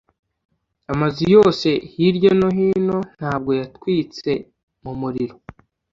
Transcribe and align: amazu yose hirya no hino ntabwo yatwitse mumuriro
amazu 0.91 1.23
yose 1.35 1.69
hirya 1.91 2.31
no 2.39 2.49
hino 2.57 2.97
ntabwo 3.17 3.51
yatwitse 3.59 4.31
mumuriro 4.83 5.35